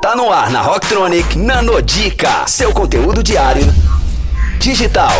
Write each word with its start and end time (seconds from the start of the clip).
Tá 0.00 0.14
no 0.14 0.32
ar 0.32 0.48
na 0.50 0.62
Rocktronic 0.62 1.36
Nanodica, 1.36 2.46
seu 2.46 2.72
conteúdo 2.72 3.20
diário 3.20 3.64
digital. 4.60 5.12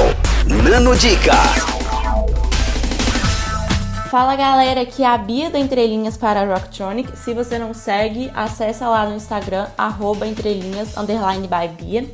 Nanodica. 0.47 1.35
Fala 4.09 4.37
galera, 4.37 4.83
aqui 4.83 5.03
é 5.03 5.07
a 5.07 5.19
Bia 5.19 5.51
da 5.51 5.59
Entrelinhas 5.59 6.17
para 6.17 6.43
a 6.43 6.45
Rocktronic. 6.45 7.19
Se 7.19 7.35
você 7.35 7.59
não 7.59 7.75
segue, 7.75 8.31
acessa 8.35 8.89
lá 8.89 9.05
no 9.05 9.17
Instagram, 9.17 9.67
arroba 9.77 10.27
entrelinhas, 10.27 10.97
underline 10.97 11.49
by 11.49 11.69
Bia. 11.69 12.07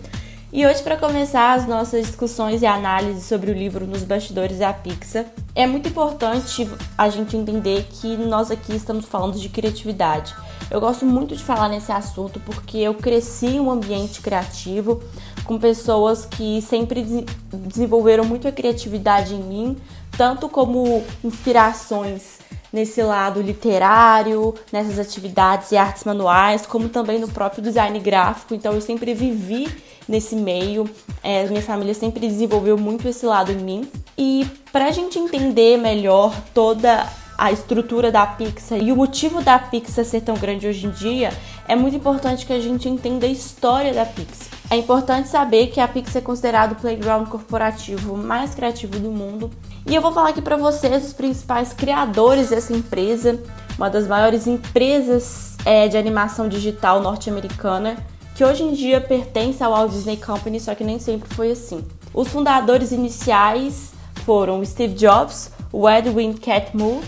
E 0.57 0.65
hoje, 0.65 0.85
para 0.85 0.97
começar 0.97 1.55
as 1.55 1.67
nossas 1.67 2.07
discussões 2.07 2.63
e 2.63 2.67
análises 2.67 3.25
sobre 3.25 3.51
o 3.51 3.53
livro 3.55 3.89
Nos 3.89 4.05
Bastidores 4.05 4.61
da 4.61 4.73
Pixar, 4.73 5.25
é 5.53 5.67
muito 5.67 5.89
importante 5.89 6.71
a 6.97 7.09
gente 7.09 7.37
entender 7.37 7.85
que 7.91 8.17
nós 8.17 8.53
aqui 8.53 8.77
estamos 8.77 9.05
falando 9.05 9.37
de 9.37 9.49
criatividade. 9.49 10.33
Eu 10.71 10.81
gosto 10.81 11.05
muito 11.05 11.35
de 11.35 11.43
falar 11.43 11.69
nesse 11.69 11.91
assunto 11.91 12.39
porque 12.39 12.79
eu 12.79 12.95
cresci 12.95 13.47
em 13.47 13.59
um 13.59 13.69
ambiente 13.69 14.21
criativo 14.21 15.03
com 15.43 15.59
pessoas 15.59 16.25
que 16.25 16.63
sempre 16.63 17.27
desenvolveram 17.53 18.25
muito 18.25 18.47
a 18.47 18.53
criatividade 18.53 19.35
em 19.35 19.43
mim, 19.43 19.77
tanto 20.17 20.49
como 20.49 21.03
inspirações 21.25 22.39
nesse 22.75 23.01
lado 23.05 23.41
literário, 23.41 24.53
nessas 24.73 24.99
atividades 24.99 25.71
e 25.71 25.77
artes 25.77 26.03
manuais, 26.03 26.67
como 26.67 26.89
também 26.89 27.21
no 27.21 27.29
próprio 27.29 27.63
design 27.63 27.97
gráfico. 28.01 28.53
Então 28.53 28.73
eu 28.73 28.81
sempre 28.81 29.15
vivi 29.15 29.69
nesse 30.09 30.35
meio, 30.35 30.91
é, 31.23 31.47
minha 31.47 31.63
família 31.63 31.95
sempre 31.95 32.27
desenvolveu 32.27 32.77
muito 32.77 33.07
esse 33.07 33.25
lado 33.25 33.53
em 33.53 33.59
mim. 33.59 33.89
E 34.19 34.45
para 34.73 34.87
a 34.87 34.91
gente 34.91 35.17
entender 35.21 35.79
melhor 35.79 36.35
toda 36.53 37.09
a 37.39 37.53
estrutura 37.53 38.11
da 38.11 38.27
Pixar 38.27 38.79
e 38.83 38.91
o 38.91 38.97
motivo 38.97 39.41
da 39.41 39.57
Pixar 39.57 40.05
ser 40.05 40.23
tão 40.23 40.35
grande 40.35 40.67
hoje 40.67 40.89
em 40.89 40.91
dia, 40.91 41.33
é 41.69 41.77
muito 41.77 41.97
importante 41.97 42.45
que 42.45 42.53
a 42.53 42.61
gente 42.61 42.89
entenda 42.89 43.25
a 43.25 43.31
história 43.31 43.95
da 43.95 44.05
Pixar. 44.05 44.54
É 44.71 44.77
importante 44.77 45.29
saber 45.29 45.69
que 45.69 45.79
a 45.79 45.87
Pixar 45.87 46.23
é 46.23 46.25
considerado 46.25 46.73
o 46.73 46.77
playground 46.77 47.29
corporativo 47.29 48.17
mais 48.17 48.55
criativo 48.55 48.99
do 48.99 49.11
mundo. 49.11 49.51
E 49.87 49.95
eu 49.95 50.01
vou 50.01 50.13
falar 50.13 50.31
aqui 50.31 50.41
para 50.41 50.57
vocês 50.57 51.05
os 51.05 51.13
principais 51.13 51.73
criadores 51.73 52.49
dessa 52.49 52.73
empresa, 52.73 53.43
uma 53.77 53.91
das 53.91 54.09
maiores 54.09 54.47
empresas 54.47 55.57
é, 55.65 55.87
de 55.87 55.97
animação 55.97 56.49
digital 56.49 57.01
norte-americana, 57.01 57.97
que 58.35 58.45
hoje 58.45 58.65
em 58.65 58.73
dia 58.73 59.01
pertence 59.01 59.63
ao 59.63 59.73
Walt 59.73 59.93
Disney 59.93 60.17
Company, 60.17 60.59
só 60.59 60.75
que 60.75 60.83
nem 60.83 60.99
sempre 60.99 61.33
foi 61.35 61.53
assim. 61.53 61.85
Os 62.13 62.29
fundadores 62.29 62.91
iniciais 62.91 63.93
foram 64.25 64.65
Steve 64.65 64.95
Jobs, 64.95 65.53
o 65.71 65.89
Edwin 65.89 66.33
Catmull, 66.33 67.03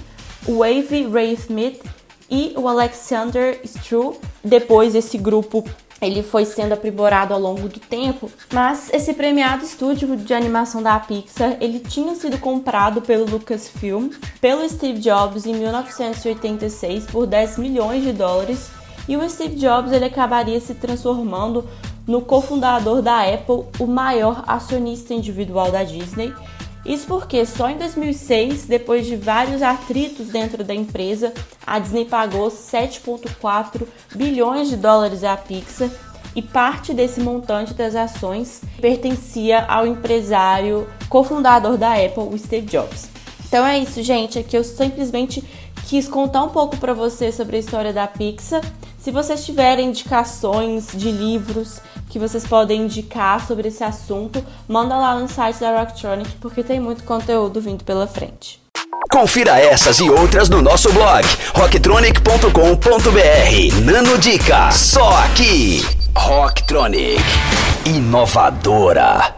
o 0.47 0.59
Wave 0.59 1.09
Ray 1.11 1.33
Smith 1.33 1.83
e 2.31 2.53
o 2.57 2.69
Alexander 2.69 3.59
Stru. 3.65 4.17
Depois 4.45 4.95
esse 4.95 5.17
grupo 5.17 5.65
ele 6.01 6.23
foi 6.23 6.45
sendo 6.45 6.73
aprimorado 6.73 7.33
ao 7.33 7.41
longo 7.41 7.69
do 7.69 7.81
tempo, 7.81 8.31
mas 8.53 8.93
esse 8.93 9.15
premiado 9.15 9.65
estúdio 9.65 10.17
de 10.17 10.35
animação 10.35 10.83
da 10.83 10.99
Pixar, 10.99 11.57
ele 11.61 11.81
tinha 11.81 12.15
sido 12.15 12.39
comprado 12.39 13.01
pelo 13.01 13.25
Lucasfilm, 13.25 14.11
pelo 14.41 14.69
Steve 14.69 15.01
Jobs 15.01 15.47
em 15.47 15.55
1986 15.55 17.07
por 17.07 17.27
10 17.27 17.59
milhões 17.59 18.03
de 18.03 18.13
dólares, 18.13 18.71
e 19.09 19.17
o 19.17 19.29
Steve 19.29 19.57
Jobs 19.57 19.93
ele 19.93 20.05
acabaria 20.05 20.61
se 20.61 20.75
transformando 20.75 21.67
no 22.07 22.21
cofundador 22.21 23.03
da 23.03 23.23
Apple, 23.23 23.65
o 23.79 23.87
maior 23.87 24.45
acionista 24.47 25.13
individual 25.13 25.71
da 25.71 25.83
Disney, 25.83 26.33
isso 26.87 27.07
porque 27.07 27.45
só 27.45 27.69
em 27.69 27.77
2006, 27.77 28.67
depois 28.67 29.07
de 29.07 29.17
vários 29.17 29.61
atritos 29.63 30.29
dentro 30.29 30.63
da 30.63 30.75
empresa, 30.75 31.33
a 31.67 31.79
Disney 31.79 32.05
pagou 32.05 32.49
7,4 32.49 33.87
bilhões 34.15 34.69
de 34.69 34.77
dólares 34.77 35.25
à 35.25 35.37
Pixar 35.37 35.91
e 36.35 36.43
parte 36.43 36.93
desse 36.93 37.21
montante 37.21 37.75
das 37.75 37.95
ações 37.97 38.61
pertencia 38.81 39.65
ao 39.65 39.87
empresário 39.87 40.87
cofundador 41.09 41.77
da 41.77 41.95
Apple, 41.95 42.29
o 42.31 42.39
Steve 42.39 42.67
Jobs. 42.67 43.09
Então 43.49 43.67
é 43.67 43.79
isso, 43.79 44.03
gente. 44.03 44.39
Aqui 44.39 44.57
eu 44.57 44.63
simplesmente 44.63 45.43
quis 45.87 46.07
contar 46.07 46.43
um 46.43 46.51
pouco 46.51 46.77
para 46.77 46.93
vocês 46.93 47.35
sobre 47.35 47.57
a 47.57 47.61
história 47.61 47.93
da 47.93 48.07
Pixar. 48.07 48.61
Se 49.07 49.13
vocês 49.13 49.47
tiverem 49.47 49.91
indicações 49.91 50.89
de 50.93 51.13
livros 51.13 51.79
que 52.11 52.19
vocês 52.19 52.45
podem 52.45 52.87
indicar 52.87 53.47
sobre 53.47 53.69
esse 53.69 53.85
assunto, 53.85 54.45
manda 54.67 54.97
lá 54.97 55.15
no 55.15 55.29
site 55.29 55.61
da 55.61 55.79
Rocktronic 55.79 56.29
porque 56.41 56.65
tem 56.65 56.81
muito 56.81 57.05
conteúdo 57.05 57.61
vindo 57.61 57.85
pela 57.85 58.09
frente. 58.09 58.61
Confira 59.09 59.61
essas 59.61 60.01
e 60.01 60.11
outras 60.11 60.49
no 60.49 60.61
nosso 60.61 60.93
blog 60.93 61.25
rocktronic.com.br. 61.55 63.85
Nano 63.85 64.19
Dica, 64.19 64.73
só 64.73 65.09
aqui. 65.19 65.87
Rocktronic, 66.13 67.23
inovadora. 67.85 69.36